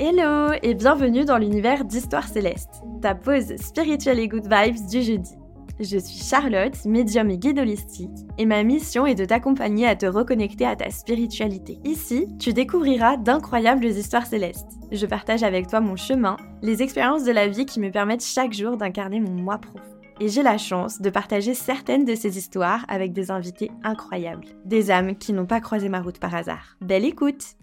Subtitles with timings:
[0.00, 5.32] Hello et bienvenue dans l'univers d'Histoire Céleste, ta pause spirituelle et good vibes du jeudi.
[5.78, 10.06] Je suis Charlotte, médium et guide holistique, et ma mission est de t'accompagner à te
[10.06, 11.78] reconnecter à ta spiritualité.
[11.84, 14.70] Ici, tu découvriras d'incroyables histoires célestes.
[14.90, 18.54] Je partage avec toi mon chemin, les expériences de la vie qui me permettent chaque
[18.54, 19.86] jour d'incarner mon moi profond.
[20.20, 24.90] Et j'ai la chance de partager certaines de ces histoires avec des invités incroyables, des
[24.90, 26.76] âmes qui n'ont pas croisé ma route par hasard.
[26.80, 27.56] Belle écoute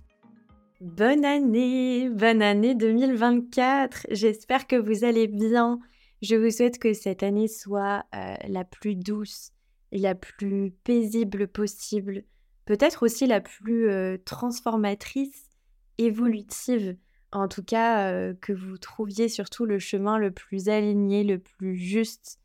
[0.81, 4.07] Bonne année, bonne année 2024.
[4.11, 5.81] J'espère que vous allez bien.
[6.21, 9.51] Je vous souhaite que cette année soit euh, la plus douce
[9.91, 12.23] la plus paisible possible.
[12.63, 15.49] Peut-être aussi la plus euh, transformatrice,
[15.97, 16.95] évolutive.
[17.33, 21.75] En tout cas, euh, que vous trouviez surtout le chemin le plus aligné, le plus
[21.75, 22.39] juste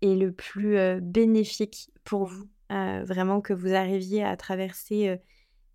[0.00, 2.48] et le plus bénéfique pour vous.
[2.68, 5.20] vraiment que vous arriviez à traverser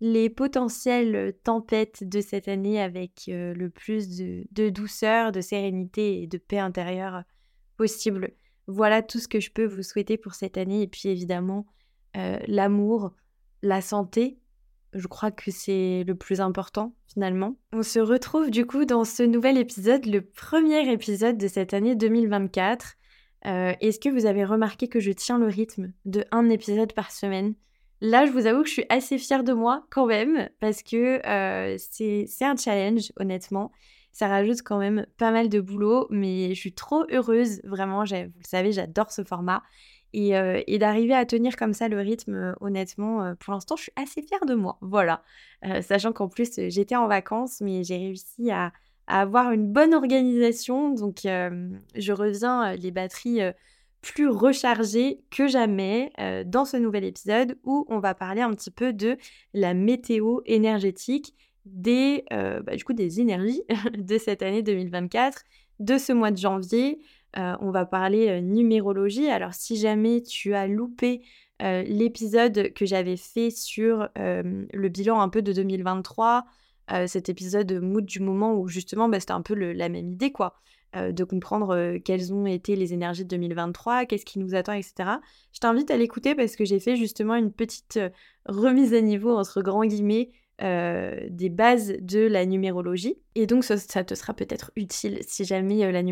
[0.04, 6.38] les potentielles tempêtes de cette année avec le plus de, douceur, de sérénité et de
[6.38, 7.22] paix intérieure
[7.76, 8.32] possible.
[8.66, 10.82] Voilà tout ce que je peux vous souhaiter pour cette année.
[10.82, 11.66] Et puis évidemment,
[12.14, 13.14] l'amour,
[13.62, 14.40] la santé,
[14.92, 17.56] je crois que c'est le plus important finalement.
[17.72, 21.94] On se retrouve du coup dans ce nouvel épisode, le premier épisode de cette année
[21.94, 22.96] 2024.
[23.44, 27.54] Est-ce que vous avez remarqué que je tiens le rythme de un épisode par semaine?
[28.02, 31.24] Là, je vous avoue que je suis assez fière de moi quand même, parce que
[31.24, 33.70] euh, c'est un challenge, honnêtement.
[34.10, 38.02] Ça rajoute quand même pas mal de boulot, mais je suis trop heureuse, vraiment.
[38.02, 39.62] Vous le savez, j'adore ce format.
[40.12, 43.92] Et, euh, d'arriver à tenir comme ça le rythme, euh, honnêtement, pour l'instant, je suis
[43.94, 44.78] assez fière de moi.
[44.80, 45.22] Voilà.
[45.82, 48.72] sachant qu'en plus, j'étais en vacances, mais j'ai réussi à,
[49.06, 50.90] avoir une bonne organisation.
[50.90, 53.42] Donc, je reviens les batteries
[54.02, 58.70] plus rechargé que jamais euh, dans ce nouvel épisode où on va parler un petit
[58.70, 59.16] peu de
[59.54, 63.62] la météo énergétique des, euh, bah, du coup, des énergies
[63.96, 65.44] de cette année 2024,
[65.78, 67.00] de ce mois de janvier.
[67.38, 69.30] Euh, on va parler numérologie.
[69.30, 71.22] Alors si jamais tu as loupé
[71.60, 76.44] l'épisode que j'avais fait sur le bilan un peu de 2023,
[77.06, 80.56] cet épisode mood du moment où justement bah, c'était un peu la même idée quoi.
[80.94, 84.74] Euh, de comprendre euh, quelles ont été les énergies de 2023, qu'est-ce qui nous attend,
[84.74, 85.08] etc.
[85.54, 88.10] Je t'invite à l'écouter parce que j'ai fait justement une petite euh,
[88.44, 93.16] remise à niveau, entre grands guillemets, des bases de la numérologie.
[93.34, 96.02] Et donc ça, te sera peut-être utile si jamais la,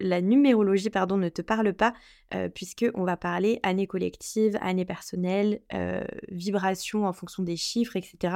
[0.00, 1.92] la, numérologie pardon, ne te parle pas,
[2.54, 5.60] puisque on va parler année collective, année personnelle,
[6.30, 8.32] vibration en fonction des chiffres, etc.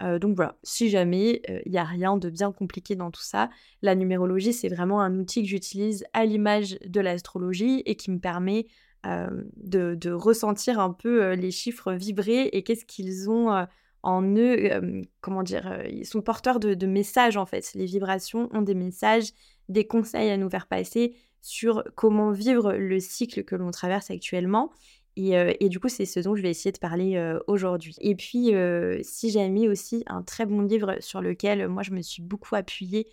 [0.00, 3.50] Donc voilà, si jamais il n'y a rien de bien compliqué dans tout ça,
[3.82, 8.20] la numérologie, c'est vraiment un outil que j'utilise à l'image de l'astrologie et qui me
[8.20, 8.66] permet
[9.04, 13.66] de, ressentir un peu les chiffres vibrer et qu'est-ce qu'ils ont
[14.02, 17.72] en eux, comment dire, ils sont porteurs de, messages en fait.
[17.74, 19.32] Les vibrations ont des messages,
[19.68, 24.70] des conseils à nous faire passer sur comment vivre le cycle que l'on traverse actuellement.
[25.18, 27.94] Euh, et, du coup, c'est ce dont je vais essayer de parler euh, aujourd'hui.
[28.00, 31.90] Et puis, euh, si j'ai mis aussi un très bon livre sur lequel moi, je
[31.90, 33.08] me suis beaucoup appuyée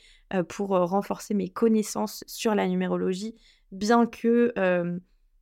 [0.49, 3.35] pour renforcer mes connaissances sur la numérologie,
[3.71, 4.51] bien que,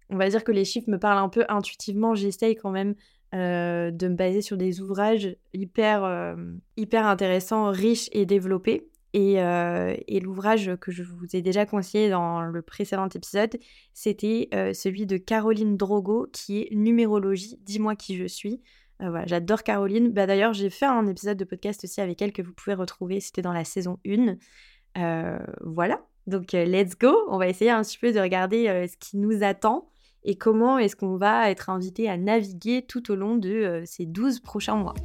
[0.09, 2.94] on va dire que les chiffres me parlent un peu intuitivement, j'essaye quand même
[3.31, 6.35] de me baser sur des ouvrages hyper,
[6.75, 8.90] hyper intéressants, riches et développés.
[9.16, 13.57] Euh, et, l'ouvrage que je vous ai déjà conseillé dans le précédent épisode,
[13.94, 18.62] c'était euh, celui de Caroline Drogo, qui est Numérologie, dis-moi qui je suis.
[19.01, 20.12] Euh, j'adore Caroline.
[20.12, 23.19] Bah, D'ailleurs, j'ai fait un épisode de podcast aussi avec elle que vous pouvez retrouver,
[23.19, 24.38] c'était dans la saison 1.
[25.62, 27.16] voilà, donc let's go.
[27.30, 29.90] On va essayer un petit peu de regarder ce qui nous attend
[30.24, 34.40] et comment est-ce qu'on va être invité à naviguer tout au long de ces 12
[34.40, 34.95] prochains mois.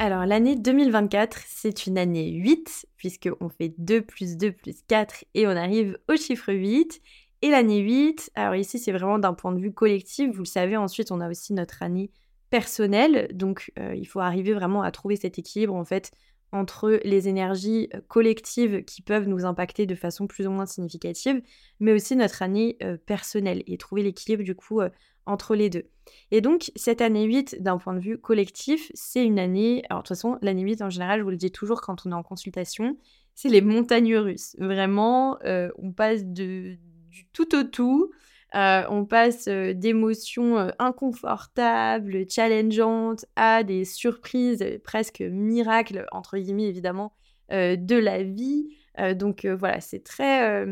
[0.00, 5.48] Alors l'année 2024, c'est une année 8, puisqu'on fait 2 plus 2 plus 4 et
[5.48, 7.00] on arrive au chiffre 8.
[7.42, 10.76] Et l'année 8, alors ici c'est vraiment d'un point de vue collectif, vous le savez,
[10.76, 12.12] ensuite on a aussi notre année
[12.50, 16.12] personnelle, donc euh, il faut arriver vraiment à trouver cet équilibre en fait
[16.50, 21.42] entre les énergies euh, collectives qui peuvent nous impacter de façon plus ou moins significative,
[21.80, 24.80] mais aussi notre année euh, personnelle et trouver l'équilibre du coup
[25.26, 25.84] entre les deux.
[26.30, 29.82] Et donc, cette année 8, d'un point de vue collectif, c'est une année.
[29.88, 32.12] Alors, de toute façon, l'année 8, en général, je vous le dis toujours quand on
[32.12, 32.96] est en consultation,
[33.34, 34.56] c'est les montagnes russes.
[34.58, 36.76] Vraiment, euh, on passe de,
[37.08, 38.10] du tout au tout.
[38.56, 47.12] Euh, on passe euh, d'émotions inconfortables, challengeantes, à des surprises presque miracles, entre guillemets évidemment,
[47.50, 48.66] de la vie.
[49.14, 50.66] donc voilà, c'est très,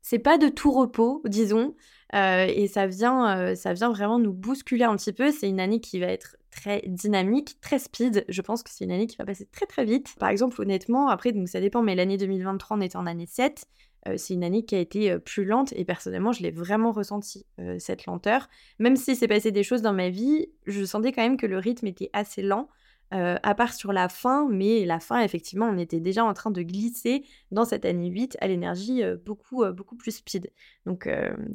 [0.00, 1.74] c'est pas de tout repos, disons,
[2.12, 5.32] et ça vient, ça vient vraiment nous bousculer un petit peu.
[5.32, 8.24] C'est une année qui va être très dynamique, très speed.
[8.28, 10.14] Je pense que c'est une année qui va passer très très vite.
[10.18, 13.66] Par exemple, honnêtement, après, donc ça dépend, mais l'année 2023, on était en année 7.
[14.08, 16.92] Euh, c'est une année qui a été euh, plus lente et personnellement, je l'ai vraiment
[16.92, 18.48] ressenti, euh, cette lenteur.
[18.78, 21.58] Même si s'est passé des choses dans ma vie, je sentais quand même que le
[21.58, 22.68] rythme était assez lent.
[23.10, 26.62] À part sur la fin, mais la fin, effectivement, on était déjà en train de
[26.62, 30.50] glisser dans cette année 8 à l'énergie beaucoup, beaucoup plus speed.
[30.84, 31.08] Donc,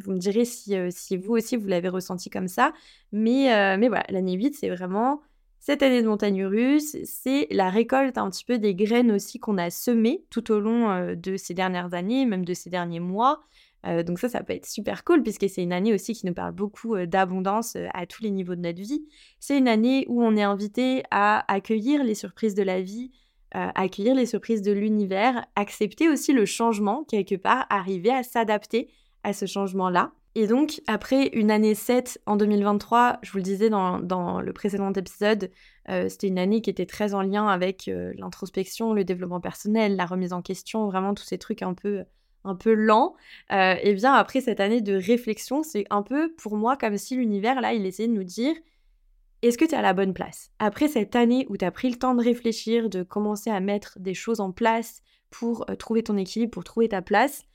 [0.04, 0.76] vous me direz si,
[1.18, 2.72] vous aussi, vous l'avez ressenti comme ça.
[3.12, 5.22] Mais, mais voilà, l'année 8, c'est vraiment
[5.62, 9.58] cette année de montagne russe, c'est la récolte un petit peu des graines aussi qu'on
[9.58, 13.42] a semées tout au long de ces dernières années, même de ces derniers mois.
[13.86, 16.34] Euh, donc ça, ça peut être super cool puisque c'est une année aussi qui nous
[16.34, 19.06] parle beaucoup euh, d'abondance à tous les niveaux de notre vie.
[19.40, 23.12] C'est une année où on est invité à accueillir les surprises de la vie,
[23.52, 28.90] accueillir les surprises de l'univers, accepter aussi le changement quelque part, arriver à s'adapter
[29.24, 30.12] à ce changement-là.
[30.36, 34.94] Et donc, après une année 7 en 2023, je vous le disais dans, le précédent
[34.94, 35.52] épisode,
[35.90, 39.96] euh, c'était une année qui était très en lien avec euh, l'introspection, le développement personnel,
[39.96, 42.04] la remise en question, vraiment tous ces trucs un peu,
[42.50, 43.16] un peu lents.
[43.52, 47.16] Euh, et bien, après cette année de réflexion, c'est un peu pour moi comme si
[47.16, 48.56] l'univers, là, il essayait de nous dire
[49.42, 50.52] est-ce que tu es à la bonne place?
[50.60, 53.98] Après cette année où tu as pris le temps de réfléchir, de commencer à mettre
[54.00, 57.46] des choses en place pour trouver ton équilibre, pour trouver ta place,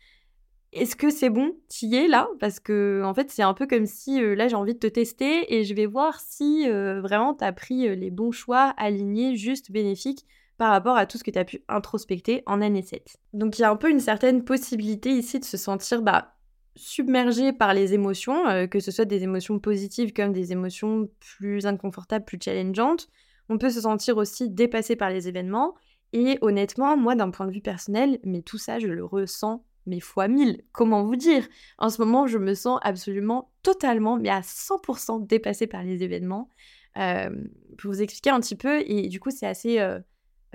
[0.74, 1.52] est-ce que c'est bon?
[1.68, 2.28] Tu y es là?
[2.40, 4.88] Parce que en fait, c'est un peu comme si euh, là, j'ai envie de te
[4.88, 8.74] tester et je vais voir si euh, vraiment tu as pris euh, les bons choix
[8.76, 10.26] alignés, juste bénéfiques
[10.64, 13.18] par rapport à tout ce que tu as pu introspecter en année 7.
[13.34, 16.36] Donc il y a un peu une certaine possibilité ici de se sentir bah,
[16.74, 22.24] submergé par les émotions, que ce soit des émotions positives comme des émotions plus inconfortables,
[22.24, 23.10] plus challengeantes.
[23.50, 25.74] On peut se sentir aussi dépassé par les événements.
[26.14, 30.00] Et honnêtement, moi, d'un point de vue personnel, mais tout ça, je le ressens mais
[30.00, 31.46] fois mille, comment vous dire?
[31.76, 36.48] En ce moment, je me sens absolument totalement, mais à 100% dépassée par les événements.
[36.96, 37.28] Euh,
[37.76, 39.98] pour vous expliquer un petit peu, et du coup, c'est assez, euh,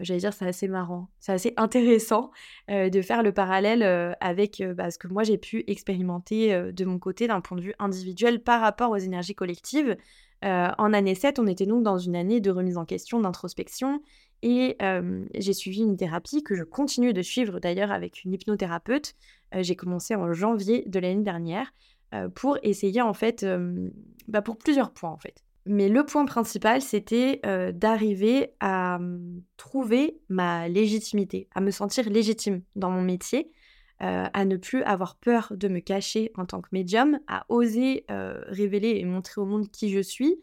[0.01, 2.31] j'allais dire, c'est assez marrant, c'est assez intéressant
[2.69, 3.83] euh, de faire le parallèle
[4.19, 7.73] avec bah, ce que moi j'ai pu expérimenter de mon côté d'un point de vue
[7.79, 9.95] individuel par rapport aux énergies collectives.
[10.43, 14.01] en année 7, on était donc dans une année de remise en question, d'introspection,
[14.41, 14.77] et
[15.35, 19.15] j'ai suivi une thérapie que je continue de suivre d'ailleurs avec une hypnothérapeute.
[19.53, 21.73] j'ai commencé en janvier de l'année dernière
[22.35, 23.45] pour essayer en fait,
[24.27, 25.43] bah, pour plusieurs points en fait.
[25.71, 27.41] Mais le point principal, c'était
[27.75, 28.99] d'arriver à
[29.55, 33.51] trouver ma légitimité, à me sentir légitime dans mon métier,
[33.99, 38.95] à ne plus avoir peur de me cacher en tant que médium, à oser révéler
[38.97, 40.41] et montrer au monde qui je suis,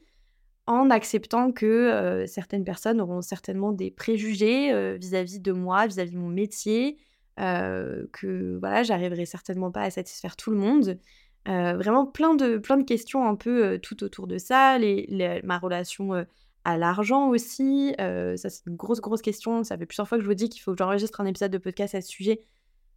[0.68, 6.28] en acceptant que certaines personnes auront certainement des préjugés vis-à-vis de moi, vis-à-vis de mon
[6.28, 6.98] métier,
[7.36, 11.00] que voilà, j'arriverai certainement pas à satisfaire tout le monde.
[11.46, 16.26] Vraiment plein de, plein de questions un peu tout autour de ça, les, ma relation
[16.64, 20.28] à l'argent aussi, ça c'est une grosse grosse question, ça fait plusieurs fois que je
[20.28, 22.40] vous dis qu'il faut que j'enregistre un épisode de podcast à ce sujet,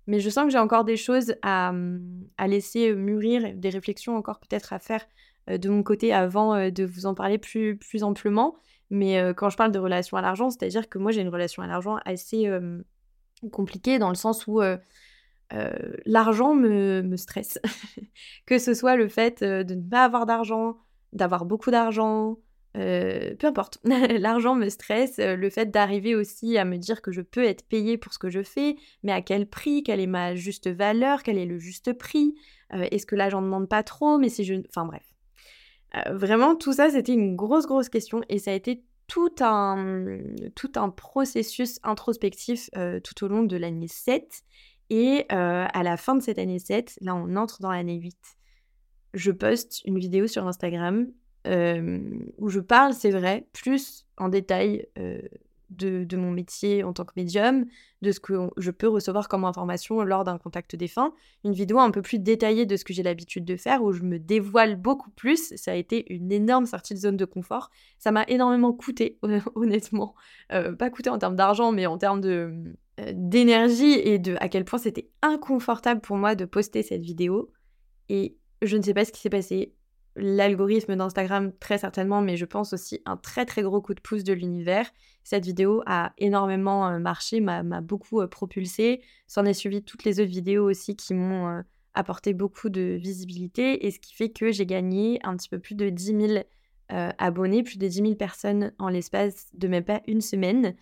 [0.07, 2.01] mais je sens que j'ai encore des choses à, mmh,
[2.37, 5.05] à laisser mûrir, des réflexions encore peut-être à faire
[5.49, 8.55] euh, de mon côté avant euh, de vous en parler plus, plus amplement.
[8.89, 11.61] Mais euh, quand je parle de relation à l'argent, c'est-à-dire que moi j'ai une relation
[11.63, 12.49] à l'argent assez
[13.51, 14.61] compliquée dans le sens où
[16.05, 17.59] l'argent me, me, stresse.
[18.45, 20.77] que ce soit le fait de ne pas avoir d'argent,
[21.13, 22.37] d'avoir beaucoup d'argent,
[22.73, 23.79] peu importe.
[24.19, 27.97] L'argent me stresse, le fait d'arriver aussi à me dire que je peux être payée
[27.97, 31.37] pour ce que je fais, mais à quel prix, quelle est ma juste valeur, quel
[31.37, 32.35] est le juste prix,
[32.71, 34.55] est-ce que là j'en demande pas trop, mais si je...
[34.69, 35.03] Enfin bref.
[35.95, 40.19] Euh, vraiment, tout ça, c'était une grosse, grosse question et ça a été tout un,
[40.55, 44.43] tout un processus introspectif euh, tout au long de l'année 7.
[44.89, 48.17] Et euh, à la fin de cette année 7, là, on entre dans l'année 8.
[49.13, 51.07] Je poste une vidéo sur Instagram
[51.45, 54.85] où je parle, c'est vrai, plus en détail
[55.69, 57.65] de, mon métier en tant que médium,
[58.01, 61.13] de ce que je peux recevoir comme information lors d'un contact défunt.
[61.43, 64.03] Une vidéo un peu plus détaillée de ce que j'ai l'habitude de faire, où je
[64.03, 65.53] me dévoile beaucoup plus.
[65.55, 67.69] Ça a été une énorme sortie de zone de confort.
[67.97, 69.19] Ça m'a énormément coûté,
[69.55, 70.15] honnêtement.
[70.51, 72.73] Euh, pas coûté en termes d'argent, mais en termes de euh,
[73.13, 77.51] d'énergie et de à quel point c'était inconfortable pour moi de poster cette vidéo.
[78.09, 79.73] Et je ne sais pas ce qui s'est passé
[80.15, 84.23] l'algorithme d'Instagram très certainement, mais je pense aussi un très très gros coup de pouce
[84.23, 84.89] de l'univers.
[85.23, 89.01] Cette vidéo a énormément euh, marché, m'a beaucoup euh, propulsé.
[89.27, 91.61] S'en est suivi toutes les autres vidéos aussi qui m'ont euh,
[91.93, 95.75] apporté beaucoup de visibilité et ce qui fait que j'ai gagné un petit peu plus
[95.75, 96.43] de 10 000
[97.19, 100.75] abonnés, plus de 10 000 personnes en l'espace de même pas une semaine.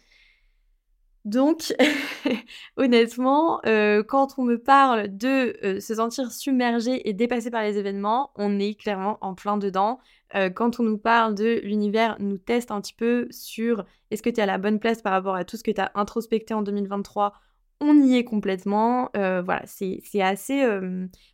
[1.27, 1.75] Donc,
[2.77, 7.77] honnêtement, euh, quand on me parle de euh, se sentir submergé et dépassé par les
[7.77, 10.00] événements, on est clairement en plein dedans.
[10.36, 14.29] Euh, quand on nous parle de l'univers, nous teste un petit peu sur est-ce que
[14.29, 16.53] tu es à la bonne place par rapport à tout ce que tu as introspecté
[16.53, 17.34] en 2023
[17.79, 19.12] on y est complètement.
[19.13, 20.65] voilà, c'est assez.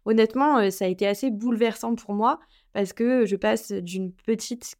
[0.03, 2.41] honnêtement, ça a été assez bouleversant pour moi
[2.73, 4.75] parce que je passe d'une petite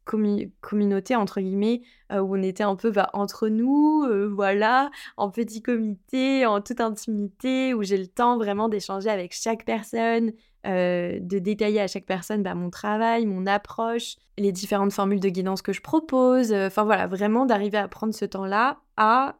[0.60, 1.82] communauté, entre guillemets,
[2.12, 6.60] euh, où on était un peu bah, entre nous, euh, voilà, en petit comité, en
[6.60, 10.32] toute intimité, où j'ai le temps vraiment d'échanger avec chaque personne,
[10.66, 15.28] euh, de détailler à chaque personne bah, mon travail, mon approche, les différentes formules de
[15.28, 16.52] guidance que je propose.
[16.52, 19.36] Enfin voilà, vraiment d'arriver à prendre ce temps-là à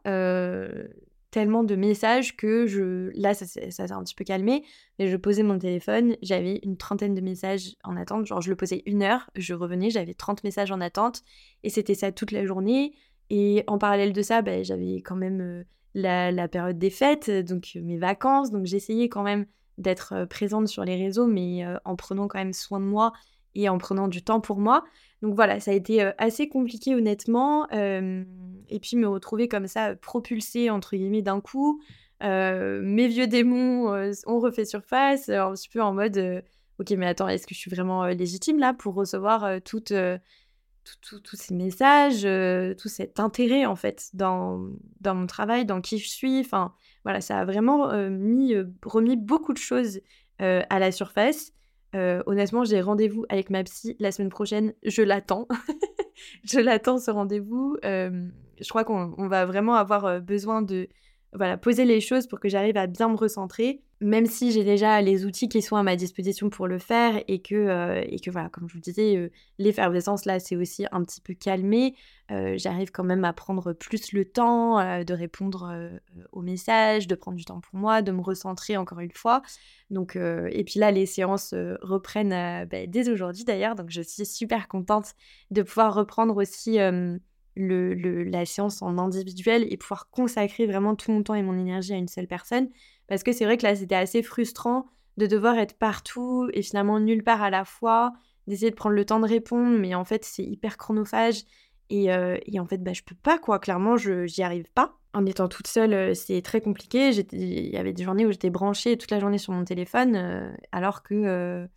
[1.35, 3.11] tellement de messages que je.
[3.13, 4.63] Là, ça, s'est un petit peu calmé,
[4.97, 8.25] mais je posais mon téléphone, j'avais une trentaine de messages en attente.
[8.25, 11.23] Genre, je le posais une heure, je revenais, j'avais 30 messages en attente,
[11.63, 12.93] et c'était ça toute la journée.
[13.29, 15.63] Et en parallèle de ça, ben, j'avais quand même euh,
[15.93, 19.45] la, période des fêtes, donc euh, mes vacances, donc j'essayais quand même
[19.77, 23.11] d'être euh, présente sur les réseaux, mais en prenant quand même soin de moi
[23.55, 24.83] et en prenant du temps pour moi.
[25.21, 27.67] Donc voilà, ça a été assez compliqué honnêtement.
[27.71, 31.81] et puis me retrouver comme ça propulsée entre guillemets d'un coup.
[32.21, 33.87] mes vieux démons
[34.27, 36.43] ont refait surface, un petit peu en mode
[36.79, 39.93] ok mais attends, est-ce que je suis vraiment légitime là pour recevoir toutes
[41.01, 42.27] tous ces messages,
[42.77, 44.67] tout cet intérêt en fait dans,
[45.01, 46.39] dans mon travail, dans qui je suis?
[46.41, 50.01] Enfin voilà, ça a vraiment mis, remis beaucoup de choses
[50.39, 51.53] à la surface.
[51.95, 54.73] Euh, honnêtement, j'ai rendez-vous avec ma psy la semaine prochaine.
[54.83, 55.47] Je l'attends.
[56.43, 57.77] je l'attends ce rendez-vous.
[57.85, 58.27] Euh,
[58.59, 60.89] je crois qu'on va vraiment avoir euh, besoin de
[61.35, 65.01] voilà, poser les choses pour que j'arrive à bien me recentrer, même si j'ai déjà
[65.01, 68.29] les outils qui sont à ma disposition pour le faire et que, euh, et que
[68.29, 71.95] voilà, comme je vous disais, euh, l'effervescence là, c'est aussi un petit peu calmé.
[72.31, 75.91] Euh, j'arrive quand même à prendre plus le temps de répondre
[76.31, 79.41] aux messages, de prendre du temps pour moi, de me recentrer encore une fois.
[79.89, 84.67] Donc, et puis là, les séances reprennent bah, dès aujourd'hui d'ailleurs, donc je suis super
[84.67, 85.13] contente
[85.51, 86.79] de pouvoir reprendre aussi
[87.55, 91.93] le, la séance en individuel et pouvoir consacrer vraiment tout mon temps et mon énergie
[91.93, 92.69] à une seule personne.
[93.07, 96.99] Parce que c'est vrai que là, c'était assez frustrant de devoir être partout et finalement
[96.99, 98.13] nulle part à la fois,
[98.47, 101.43] d'essayer de prendre le temps de répondre, mais en fait, c'est hyper chronophage.
[101.89, 103.59] Et, euh, et, en fait, bah, je peux pas, quoi.
[103.59, 104.97] Clairement, je j'y arrive pas.
[105.13, 107.11] En étant toute seule, euh, c'est très compliqué.
[107.31, 110.51] Il y avait des journées où j'étais branchée toute la journée sur mon téléphone, euh,
[110.71, 111.67] alors que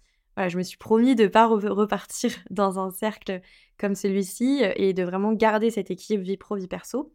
[0.46, 3.40] je me suis promis de ne pas repartir dans un cercle
[3.78, 7.12] comme celui-ci euh, et de vraiment garder cette équilibre vie pro, vie perso.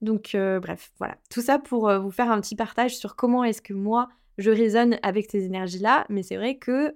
[0.00, 1.16] Donc euh, bref, voilà.
[1.30, 4.08] Tout ça pour euh, vous faire un petit partage sur comment est-ce que moi,
[4.38, 6.06] je résonne avec ces énergies-là.
[6.08, 6.94] Mais c'est vrai que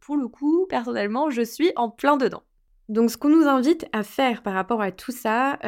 [0.00, 2.42] pour le coup, personnellement, je suis en plein dedans.
[2.90, 5.58] Donc ce qu'on nous invite à faire par rapport à tout ça,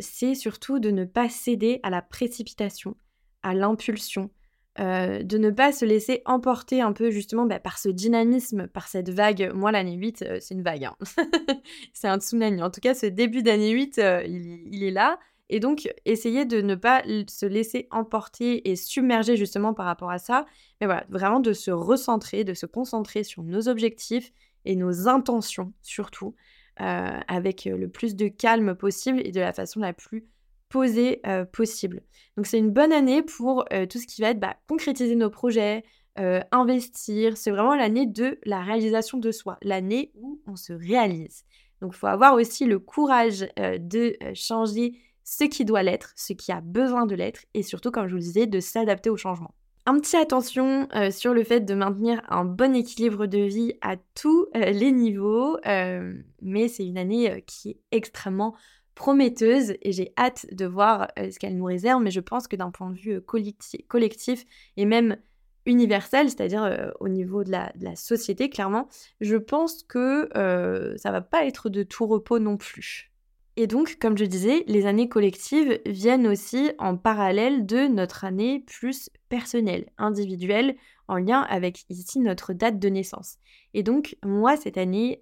[0.00, 2.96] c'est surtout de ne pas céder à la précipitation,
[3.44, 4.30] à l'impulsion,
[4.78, 8.88] euh, de ne pas se laisser emporter un peu justement bah, par ce dynamisme, par
[8.88, 9.50] cette vague.
[9.54, 10.84] Moi, l'année 8, euh, c'est une vague.
[10.84, 10.96] Hein.
[11.94, 12.62] c'est un tsunami.
[12.62, 15.18] En tout cas, ce début d'année 8, euh, il, est là.
[15.48, 20.18] Et donc, essayer de ne pas se laisser emporter et submerger justement par rapport à
[20.18, 20.44] ça.
[20.80, 24.32] Mais voilà, vraiment de se recentrer, de se concentrer sur nos objectifs
[24.64, 26.34] et nos intentions surtout,
[26.76, 30.26] avec le plus de calme possible et de la façon la plus
[30.68, 32.02] posé euh, possible.
[32.36, 35.30] Donc c'est une bonne année pour euh, tout ce qui va être bah, concrétiser nos
[35.30, 35.84] projets,
[36.18, 37.36] euh, investir.
[37.36, 41.44] C'est vraiment l'année de la réalisation de soi, l'année où on se réalise.
[41.80, 46.50] Donc il faut avoir aussi le courage de changer ce qui doit l'être, ce qui
[46.50, 49.54] a besoin de l'être, et surtout, comme je vous le disais, de s'adapter au changement.
[49.84, 54.46] Un petit attention sur le fait de maintenir un bon équilibre de vie à tous
[54.54, 55.58] les niveaux,
[56.40, 58.54] mais c'est une année qui est extrêmement
[58.96, 62.56] prometteuse et j'ai hâte de voir euh, ce qu'elle nous réserve, mais je pense que
[62.56, 65.18] d'un point de vue euh, collectif, et même
[65.66, 68.88] universel, c'est-à-dire euh, au niveau de la, société, clairement,
[69.20, 70.28] je pense que
[70.96, 73.12] ça va pas être de tout repos non plus.
[73.58, 78.64] Et donc, comme je disais, les années collectives viennent aussi en parallèle de notre année
[78.66, 80.76] plus personnelle, individuelle,
[81.08, 83.38] en lien avec ici notre date de naissance.
[83.72, 85.20] Et donc, moi, cette année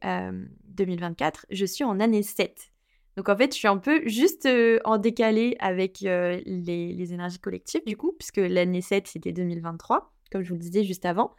[0.64, 2.73] 2024, je suis en année 7.
[3.16, 4.48] Donc en fait, je suis un peu juste
[4.84, 10.48] en décalé avec les, énergies collectives, du coup, puisque l'année 7, c'était 2023, comme je
[10.48, 11.34] vous le disais juste avant.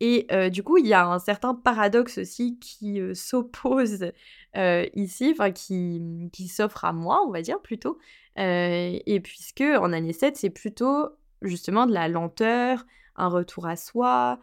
[0.00, 4.12] Et du coup, il y a un certain paradoxe aussi qui s'oppose
[4.56, 7.98] ici, enfin qui, qui s'offre à moi, on va dire plutôt.
[8.36, 11.10] et puisque en année 7, c'est plutôt
[11.42, 12.84] justement de la lenteur,
[13.16, 14.40] un retour à soi,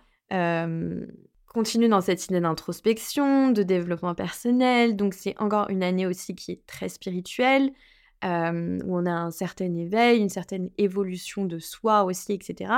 [1.58, 4.96] continue dans cette idée d'introspection, de développement personnel.
[4.96, 7.72] Donc c'est encore une année aussi qui est très spirituelle.
[8.24, 12.72] où on a un certain éveil, une certaine évolution de soi aussi, etc.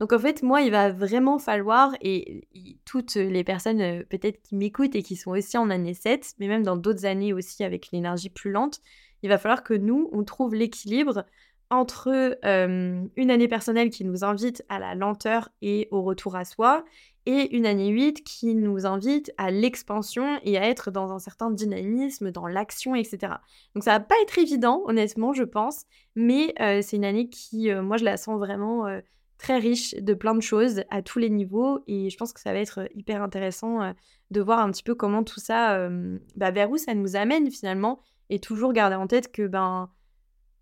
[0.00, 2.46] Donc en fait, moi, il va vraiment falloir, et,
[2.84, 6.62] toutes les personnes peut-être qui m'écoutent et qui sont aussi en année 7, mais même
[6.62, 8.80] dans d'autres années aussi avec l'énergie plus lente,
[9.22, 11.24] il va falloir que nous, on trouve l'équilibre
[11.70, 16.84] entre une année personnelle qui nous invite à la lenteur et au retour à soi,
[17.28, 21.50] et une année 8 qui nous invite à l'expansion et à être dans un certain
[21.50, 23.34] dynamisme, dans l'action, etc.
[23.74, 27.96] Donc ça va pas être évident, honnêtement, je pense, mais c'est une année qui, moi,
[27.96, 28.86] je la sens vraiment
[29.38, 32.52] très riche de plein de choses à tous les niveaux, et je pense que ça
[32.52, 33.92] va être hyper intéressant
[34.30, 35.88] de voir un petit peu comment tout ça,
[36.36, 37.98] bah, vers où ça nous amène finalement,
[38.30, 39.90] et toujours garder en tête que ben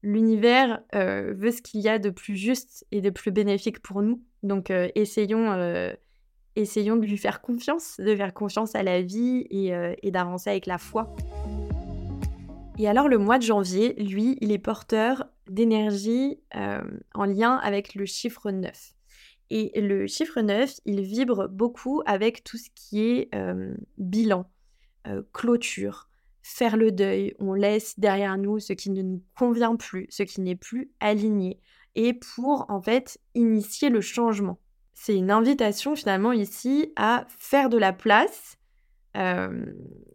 [0.05, 4.03] l'univers euh, veut ce qu'il y a de plus juste et de plus bénéfique pour
[4.03, 4.23] nous.
[4.43, 5.93] Donc euh, essayons, euh,
[6.57, 10.67] essayons de lui faire confiance, de faire confiance à la vie et, et d'avancer avec
[10.67, 11.17] la foi.
[12.79, 16.39] Et alors le mois de janvier, lui, il est porteur d'énergie
[17.15, 18.93] en lien avec le chiffre 9.
[19.51, 23.31] Et le chiffre 9, il vibre beaucoup avec tout ce qui est
[23.99, 24.51] bilan,
[25.33, 26.09] clôture,
[26.45, 30.43] faire le deuil, on laisse derrière nous ce qui ne nous convient plus, ce qui
[30.43, 31.59] n'est plus aligné,
[31.95, 34.59] et pour en fait initier le changement.
[34.93, 38.59] C'est une invitation finalement ici à faire de la place,
[39.17, 39.65] euh,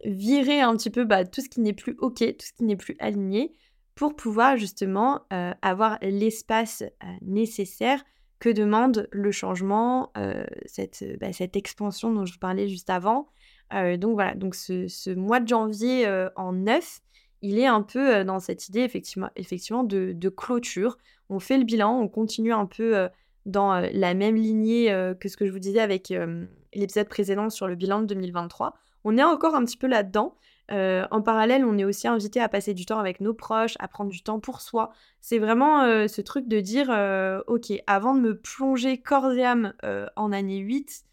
[0.04, 2.76] virer un petit peu bah, tout ce qui n'est plus ok, tout ce qui n'est
[2.76, 3.52] plus aligné,
[3.96, 8.04] pour pouvoir justement euh, avoir l'espace euh, nécessaire
[8.38, 10.12] que demande le changement,
[10.64, 13.28] cette, bah, cette expansion dont je vous parlais juste avant,
[13.74, 17.00] euh, donc voilà, donc ce, mois de janvier euh, en neuf,
[17.42, 20.98] il est un peu euh, dans cette idée effectivement, effectivement de, clôture.
[21.28, 23.08] On fait le bilan, on continue un peu
[23.46, 26.12] dans la même lignée que ce que je vous disais avec
[26.74, 28.74] l'épisode précédent sur le bilan de 2023.
[29.04, 30.34] On est encore un petit peu là-dedans.
[30.70, 34.10] en parallèle, on est aussi invité à passer du temps avec nos proches, à prendre
[34.10, 34.90] du temps pour soi.
[35.20, 36.88] C'est vraiment ce truc de dire,
[37.46, 39.72] ok, avant de me plonger corps et âme
[40.16, 41.09] en année 8, euh,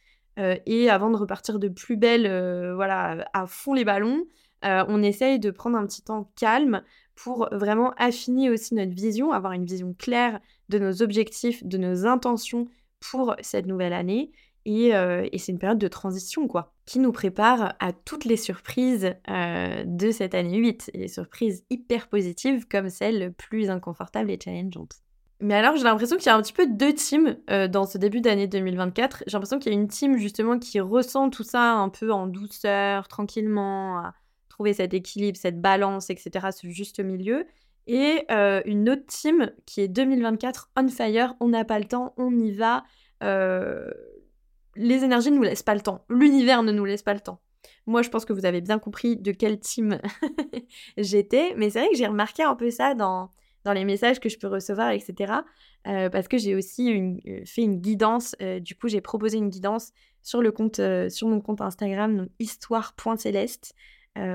[0.66, 4.26] et avant de repartir de plus belle, euh, voilà, à fond les ballons,
[4.66, 6.84] euh, on essaye de prendre un petit temps calme
[7.16, 10.40] pour vraiment affiner aussi notre vision, avoir une vision claire
[10.70, 12.68] de nos objectifs, de nos intentions
[13.00, 14.32] pour cette nouvelle année.
[14.66, 14.92] Et,
[15.38, 20.36] c'est une période de transition, quoi, qui nous prépare à toutes les surprises de cette
[20.36, 25.02] année 8, et des surprises hyper positives comme celles plus inconfortables et challengeantes.
[25.40, 27.98] Mais alors, j'ai l'impression qu'il y a un petit peu deux teams euh, dans ce
[27.98, 29.24] début d'année 2024.
[29.28, 32.26] J'ai l'impression qu'il y a une team justement qui ressent tout ça un peu en
[32.26, 34.14] douceur, tranquillement, à
[34.50, 37.46] trouver cet équilibre, cette balance, etc., ce juste milieu.
[37.86, 42.14] Et euh, une autre team qui est 2024 on fire, on n'a pas le temps,
[42.18, 42.84] on y va.
[43.24, 43.90] Euh,
[44.76, 47.40] les énergies ne nous laissent pas le temps, l'univers ne nous laisse pas le temps.
[47.86, 50.00] Moi, je pense que vous avez bien compris de quelle team
[50.98, 53.32] j'étais, mais c'est vrai que j'ai remarqué un peu ça dans
[53.68, 55.34] dans les messages que je peux recevoir, etc.
[55.88, 58.36] Euh, parce que j'ai aussi euh, fait une guidance.
[58.42, 59.92] Euh, du coup, j'ai proposé une guidance
[60.24, 63.76] sur, le compte, sur mon compte Instagram, histoire.céleste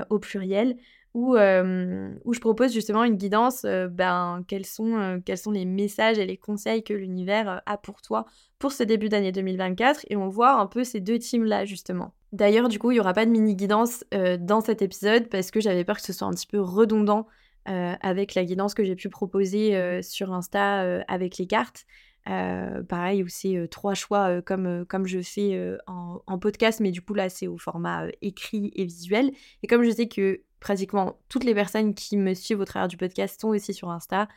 [0.09, 0.77] au pluriel,
[1.13, 3.63] où, où je propose justement une guidance.
[3.91, 8.25] ben, quels, sont, quels sont les messages et les conseils que l'univers a pour toi
[8.57, 12.13] pour ce début d'année 2024 Et on voit un peu ces deux teams-là, justement.
[12.31, 14.03] D'ailleurs, du coup, il n'y aura pas de mini guidance
[14.39, 17.27] dans cet épisode parce que j'avais peur que ce soit un petit peu redondant
[17.69, 21.85] euh, avec la guidance que j'ai pu proposer euh, sur Insta euh, avec les cartes.
[22.25, 27.29] pareil, où c'est trois choix comme, comme je fais en, podcast, mais du coup là
[27.29, 29.31] c'est au format écrit et visuel.
[29.61, 32.97] Et comme je sais que pratiquement toutes les personnes qui me suivent au travers du
[32.97, 34.27] podcast sont aussi sur Insta,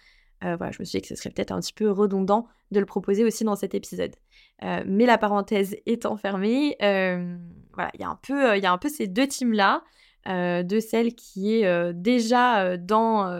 [0.41, 2.87] voilà, je me suis dit que ce serait peut-être un petit peu redondant de le
[2.87, 4.15] proposer aussi dans cet épisode.
[4.63, 9.27] mais la parenthèse étant fermée, voilà, il y, a y a un peu ces deux
[9.29, 9.83] teams-là.
[10.29, 13.31] Euh, de celle qui est euh, déjà euh, dans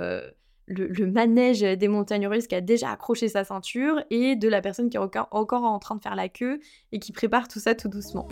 [0.67, 4.89] le, manège des montagnes russes, qui a déjà accroché sa ceinture, et de la personne
[4.89, 6.61] qui est encore, en train de faire la queue
[6.93, 8.29] et qui prépare tout ça tout doucement.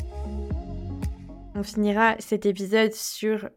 [1.56, 3.48] On finira cet épisode sur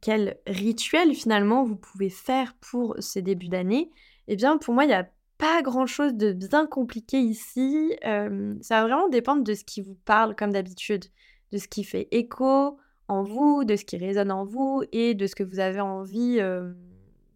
[0.00, 3.90] quel rituel finalement vous pouvez faire pour ce début d'année.
[4.28, 7.92] Eh bien, pour moi, il n'y a pas grand chose de bien compliqué ici.
[8.02, 11.04] ça va vraiment dépendre de ce qui vous parle, comme d'habitude,
[11.50, 15.26] de ce qui fait écho, en vous, de ce qui résonne en vous et de
[15.26, 16.38] ce que vous avez envie.
[16.40, 16.72] Euh,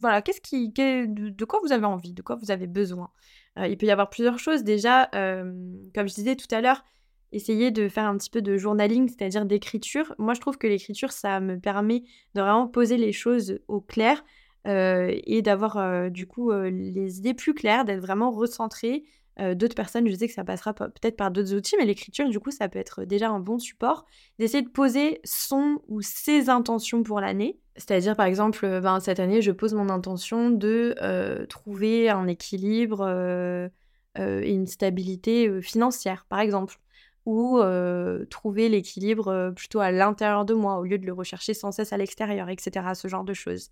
[0.00, 3.11] voilà, qu'est-ce qui, de, quoi vous avez envie, de quoi vous avez besoin?
[3.59, 4.62] Euh, il peut y avoir plusieurs choses.
[4.62, 5.52] Déjà, euh,
[5.94, 6.85] comme je disais tout à l'heure,
[7.33, 10.14] essayer de faire un petit peu de journaling, c'est-à-dire d'écriture.
[10.18, 12.04] Moi, je trouve que l'écriture, ça me permet
[12.35, 14.24] de vraiment poser les choses au clair
[14.64, 19.04] et d'avoir du coup les idées plus claires, d'être vraiment recentré
[19.55, 22.51] d'autres personnes, je sais que ça passera peut-être par d'autres outils, mais l'écriture, du coup,
[22.51, 24.05] ça peut être déjà un bon support.
[24.38, 27.59] D'essayer de poser son ou ses intentions pour l'année.
[27.77, 33.70] C'est-à-dire, par exemple, ben, cette année, je pose mon intention de trouver un équilibre
[34.16, 36.79] et une stabilité financière, par exemple
[37.28, 37.60] ou
[38.30, 41.98] trouver l'équilibre plutôt à l'intérieur de moi au lieu de le rechercher sans cesse à
[41.98, 42.94] l'extérieur, etc.
[42.94, 43.68] Ce genre de choses.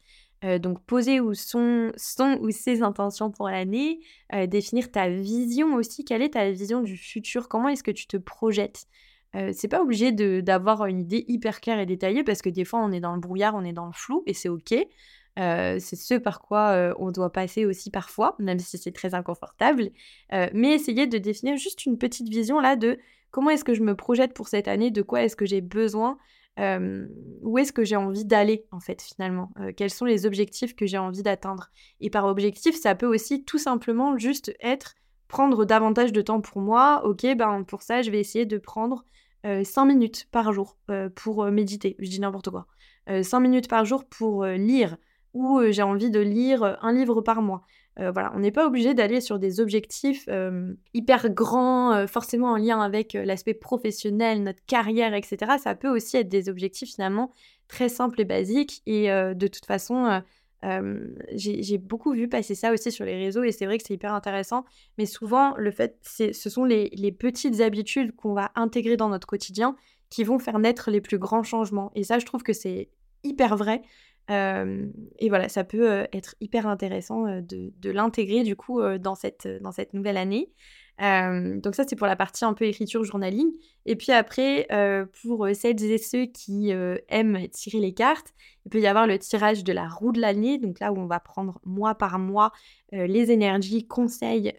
[0.60, 4.00] donc poser où sont, sont ou ses intentions pour l'année,
[4.46, 6.04] définir ta vision aussi.
[6.04, 7.48] Quelle est ta vision du futur?
[7.48, 8.84] Comment est-ce que tu te projettes?
[9.32, 12.92] C'est pas obligé d'avoir une idée hyper claire et détaillée parce que des fois on
[12.92, 14.74] est dans le brouillard, on est dans le flou et c'est ok.
[15.36, 19.90] C'est ce par quoi on doit passer aussi parfois, même si c'est très inconfortable.
[20.30, 22.98] mais essayer de définir juste une petite vision là de
[23.30, 26.18] comment est-ce que je me projette pour cette année, de quoi est-ce que j'ai besoin,
[26.58, 30.96] où est-ce que j'ai envie d'aller en fait finalement, quels sont les objectifs que j'ai
[30.98, 31.70] envie d'atteindre?
[32.00, 34.94] Et par objectif, ça peut aussi tout simplement juste être
[35.28, 37.02] prendre davantage de temps pour moi.
[37.04, 39.04] Ok, ben pour ça, je vais essayer de prendre
[39.44, 40.78] 5 minutes par jour
[41.14, 42.66] pour méditer, je dis n'importe quoi.
[43.22, 44.96] 5 minutes par jour pour lire,
[45.36, 47.62] ou j'ai envie de lire un livre par mois.
[47.98, 50.28] Voilà, on n'est pas obligé d'aller sur des objectifs
[50.94, 55.52] hyper grands, forcément en lien avec l'aspect professionnel, notre carrière, etc.
[55.62, 57.30] Ça peut aussi être des objectifs finalement
[57.68, 58.82] très simples et basiques.
[58.86, 60.22] Et de toute façon,
[61.32, 64.14] j'ai beaucoup vu passer ça aussi sur les réseaux et c'est vrai que c'est hyper
[64.14, 64.64] intéressant.
[64.98, 69.76] Mais souvent, le fait, ce sont les petites habitudes qu'on va intégrer dans notre quotidien
[70.08, 71.92] qui vont faire naître les plus grands changements.
[71.94, 72.90] Et ça, je trouve que c'est
[73.24, 73.82] hyper vrai
[74.28, 79.46] et voilà, ça peut être hyper intéressant de, l'intégrer du coup dans, cette,
[79.92, 80.50] nouvelle année.
[80.98, 83.52] donc ça, c'est pour la partie un peu écriture journaling.
[83.84, 84.66] Et puis après,
[85.22, 86.72] pour celles et ceux qui
[87.08, 88.34] aiment tirer les cartes,
[88.64, 90.58] il peut y avoir le tirage de la roue de l'année.
[90.58, 92.50] Donc là où on va prendre mois par mois
[92.92, 94.54] les énergies, conseils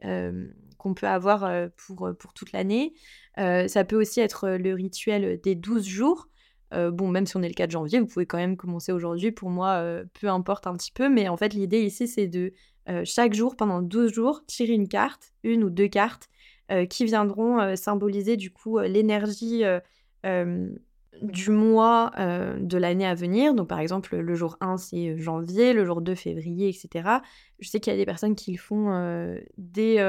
[0.78, 2.94] qu'on peut avoir pour toute l'année.
[3.36, 6.30] ça peut aussi être le rituel des 12 jours.
[6.74, 9.32] Euh, bon, même si on est le 4 janvier, vous pouvez quand même commencer aujourd'hui.
[9.32, 11.10] Pour moi, euh, peu importe un petit peu.
[11.10, 12.54] Mais en fait, l'idée ici, c'est de
[12.90, 16.30] euh, chaque jour, pendant 12 jours, tirer une carte, une ou deux cartes,
[16.90, 19.64] qui viendront symboliser du coup l'énergie
[21.22, 23.54] du mois de l'année à venir.
[23.54, 27.22] Donc, par exemple, le jour 1, c'est janvier, le jour 2, février, etc.
[27.60, 30.02] Je sais qu'il y a des personnes qui le font dès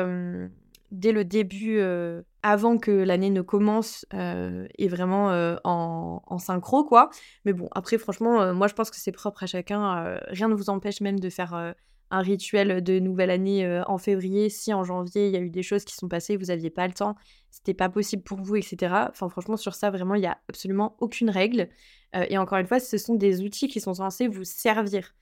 [0.90, 6.85] dès le début, euh, avant que l'année ne commence, euh, et vraiment euh, en, synchro,
[6.85, 7.11] quoi.
[7.44, 10.18] Mais bon, après, franchement, moi, je pense que c'est propre à chacun.
[10.29, 11.74] rien ne vous empêche même de faire
[12.11, 14.48] un rituel de nouvelle année en février.
[14.48, 16.87] Si en janvier, il y a eu des choses qui sont passées, vous n'aviez pas
[16.87, 17.16] le temps,
[17.51, 19.09] c'était pas possible pour vous, etc.
[19.11, 21.68] Enfin, franchement, sur ça, vraiment, il n'y a absolument aucune règle.
[22.14, 25.14] et encore une fois, ce sont des outils qui sont censés vous servir.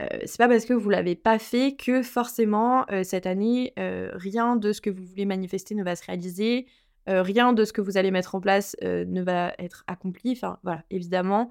[0.00, 4.10] Euh, c'est pas parce que vous l'avez pas fait que forcément euh, cette année euh,
[4.14, 6.66] rien de ce que vous voulez manifester ne va se réaliser,
[7.06, 10.30] rien de ce que vous allez mettre en place ne va être accompli.
[10.30, 11.50] Enfin voilà, évidemment,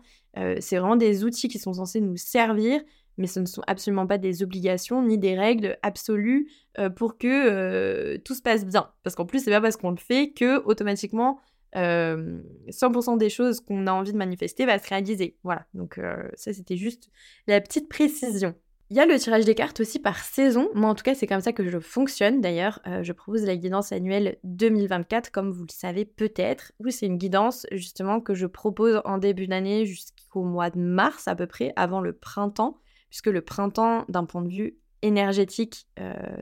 [0.61, 2.79] c'est vraiment des outils qui sont censés nous servir,
[3.17, 6.49] mais ce ne sont absolument pas des obligations ni des règles absolues
[6.95, 8.89] pour que tout se passe bien.
[9.03, 11.39] Parce qu'en plus, c'est pas parce qu'on le fait que automatiquement
[11.75, 15.37] 100% des choses qu'on a envie de manifester va se réaliser.
[15.43, 15.99] Voilà, donc
[16.35, 17.09] ça c'était juste
[17.47, 18.55] la petite précision.
[18.91, 20.67] Il y a le tirage des cartes aussi par saison.
[20.73, 22.41] Moi en tout cas c'est comme ça que je fonctionne.
[22.41, 26.71] D'ailleurs je propose la guidance annuelle 2024 comme vous le savez peut-être.
[26.79, 31.27] Oui c'est une guidance justement que je propose en début d'année jusqu'au mois de mars
[31.27, 32.79] à peu près, avant le printemps.
[33.11, 35.87] Puisque le printemps d'un point de vue énergétique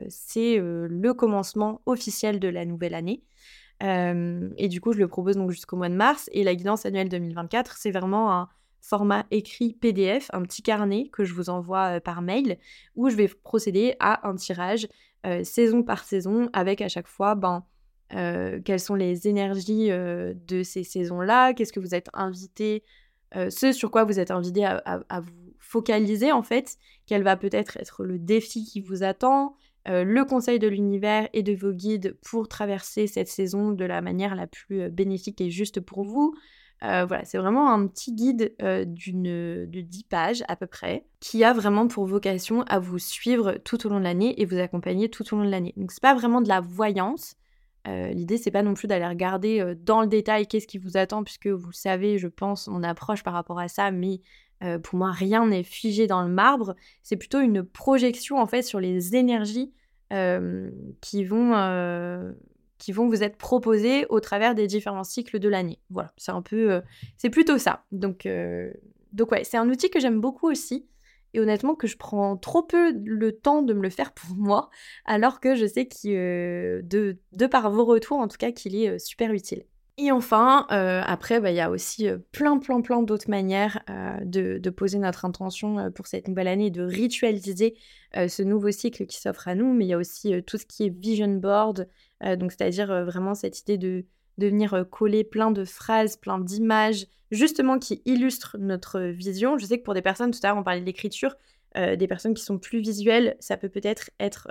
[0.08, 3.24] c'est le commencement officiel de la nouvelle année
[3.80, 6.28] et du coup, je le propose donc jusqu'au mois de mars.
[6.32, 8.48] Et la guidance annuelle 2024, c'est vraiment un
[8.80, 12.58] format écrit PDF, un petit carnet que je vous envoie par mail,
[12.96, 14.88] où je vais procéder à un tirage
[15.42, 17.64] saison par saison, avec à chaque fois ben,
[18.10, 22.82] quelles sont les énergies de ces saisons-là, qu'est-ce que vous êtes invité,
[23.34, 27.76] ce sur quoi vous êtes invité à, à, vous focaliser en fait, quel va peut-être
[27.76, 29.54] être le défi qui vous attend,
[29.88, 34.02] euh, le conseil de l'univers et de vos guides pour traverser cette saison de la
[34.02, 36.34] manière la plus euh, bénéfique et juste pour vous.
[36.84, 38.54] Euh, voilà, c'est vraiment un petit guide
[38.86, 43.54] d'une de 10 pages à peu près, qui a vraiment pour vocation à vous suivre
[43.64, 45.74] tout au long de l'année et vous accompagner tout au long de l'année.
[45.76, 47.34] Donc c'est pas vraiment de la voyance.
[47.86, 51.46] L'idée c'est pas non plus d'aller regarder dans le détail qu'est-ce qui vous attend, puisque
[51.46, 54.20] vous savez, je pense, mon approche par rapport à ça, mais
[54.84, 56.76] pour moi rien n'est figé dans le marbre.
[57.02, 59.72] C'est plutôt une projection en fait sur les énergies
[60.10, 62.34] qui, vont,
[62.78, 65.78] qui vont vous être proposés au travers des différents cycles de l'année.
[65.90, 66.80] Voilà, c'est un peu,
[67.16, 67.84] c'est plutôt ça.
[67.92, 68.28] Donc,
[69.12, 70.86] donc ouais, c'est un outil que j'aime beaucoup aussi
[71.34, 74.70] et honnêtement que je prends trop peu le temps de me le faire pour moi,
[75.04, 78.98] alors que je sais que de, de par vos retours en tout cas qu'il est
[78.98, 79.64] super utile.
[80.00, 83.82] Et enfin, euh, après, bah, il y a aussi euh, plein, plein, plein d'autres manières
[83.90, 87.74] euh, de, poser notre intention pour cette nouvelle année de ritualiser
[88.14, 89.74] ce nouveau cycle qui s'offre à nous.
[89.74, 91.88] Mais il y a aussi tout ce qui est vision board,
[92.20, 94.04] donc c'est-à-dire vraiment cette idée de,
[94.36, 99.58] de venir coller plein de phrases, plein d'images, justement qui illustrent notre vision.
[99.58, 101.34] Je sais que pour des personnes, tout à l'heure on parlait de l'écriture,
[101.74, 104.48] des personnes qui sont plus visuelles, ça peut peut-être être...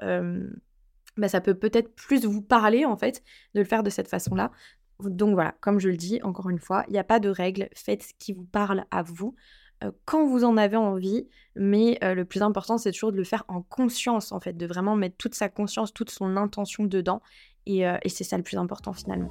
[1.18, 3.24] Bah, ça peut peut-être plus vous parler en fait
[3.56, 4.52] de le faire de cette façon-là.
[5.00, 7.70] Donc voilà, comme je le dis, encore une fois, il n'y a pas de règle,
[7.76, 9.36] faites ce qui vous parle à vous
[9.84, 13.24] euh, quand vous en avez envie, mais euh, le plus important, c'est toujours de le
[13.24, 17.22] faire en conscience, en fait, de vraiment mettre toute sa conscience, toute son intention dedans,
[17.66, 19.30] et, euh, et c'est ça le plus important finalement.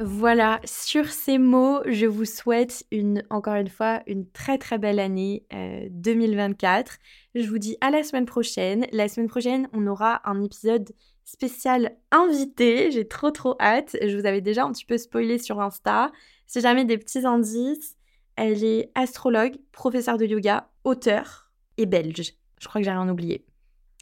[0.00, 4.98] Voilà, sur ces mots, je vous souhaite une, encore une fois une très très belle
[4.98, 5.46] année
[5.90, 6.98] 2024.
[7.36, 8.86] Je vous dis à la semaine prochaine.
[8.90, 10.92] La semaine prochaine, on aura un épisode
[11.24, 12.90] spécial invité.
[12.90, 13.96] J'ai trop trop hâte.
[14.02, 16.10] Je vous avais déjà un petit peu spoilé sur Insta.
[16.46, 17.96] Si jamais des petits indices,
[18.34, 22.34] elle est astrologue, professeure de yoga, auteur et belge.
[22.60, 23.44] Je crois que j'ai rien oublié.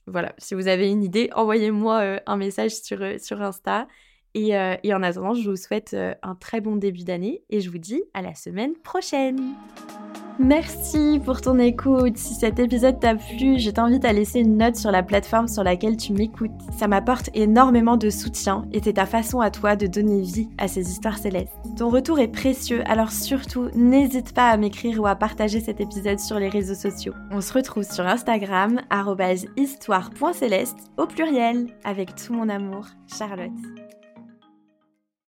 [0.07, 3.87] Voilà, si vous avez une idée, envoyez-moi euh, un message sur, euh, sur Insta.
[4.35, 7.71] Et, euh, et, en attendant, je vous souhaite un très bon début d'année et je
[7.71, 9.55] vous dis à la semaine prochaine.
[10.39, 12.17] Merci pour ton écoute.
[12.17, 15.63] Si cet épisode t'a plu, je t'invite à laisser une note sur la plateforme sur
[15.63, 16.51] laquelle tu m'écoutes.
[16.79, 20.69] Ça m'apporte énormément de soutien et c'est ta façon à toi de donner vie à
[20.69, 21.53] ces histoires célestes.
[21.77, 26.19] Ton retour est précieux, alors surtout n'hésite pas à m'écrire ou à partager cet épisode
[26.19, 27.15] sur les réseaux sociaux.
[27.31, 28.81] On se retrouve sur Instagram,
[29.57, 33.92] histoire.céleste au pluriel, avec tout mon amour, Charlotte.